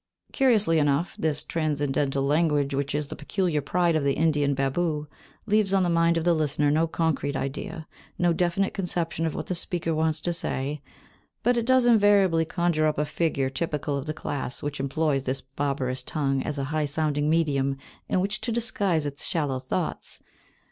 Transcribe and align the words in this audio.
Curiously 0.33 0.79
enough, 0.79 1.15
this 1.15 1.43
transcendental 1.43 2.23
language, 2.23 2.73
which 2.73 2.95
is 2.95 3.07
the 3.07 3.15
peculiar 3.15 3.61
pride 3.61 3.95
of 3.95 4.03
the 4.03 4.13
Indian 4.13 4.55
babu, 4.55 5.05
leaves 5.45 5.75
on 5.75 5.83
the 5.83 5.91
mind 5.91 6.17
of 6.17 6.23
the 6.23 6.33
listener 6.33 6.71
no 6.71 6.87
concrete 6.87 7.35
idea, 7.35 7.85
no 8.17 8.33
definite 8.33 8.73
conception 8.73 9.27
of 9.27 9.35
what 9.35 9.45
the 9.45 9.53
speaker 9.53 9.93
wants 9.93 10.19
to 10.21 10.33
say; 10.33 10.81
but 11.43 11.55
it 11.55 11.67
does 11.67 11.85
invariably 11.85 12.45
conjure 12.45 12.87
up 12.87 12.97
a 12.97 13.05
figure 13.05 13.51
typical 13.51 13.95
of 13.95 14.07
the 14.07 14.13
class 14.15 14.63
which 14.63 14.79
employs 14.79 15.21
this 15.25 15.41
barbarous 15.41 16.01
tongue 16.01 16.41
as 16.41 16.57
a 16.57 16.63
high 16.63 16.85
sounding 16.85 17.29
medium 17.29 17.77
in 18.09 18.19
which 18.21 18.41
to 18.41 18.51
disguise 18.51 19.05
its 19.05 19.23
shallow 19.23 19.59
thoughts. 19.59 20.19